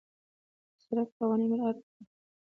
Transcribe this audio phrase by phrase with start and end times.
[0.75, 2.01] د سړک قوانين مراعت کړه.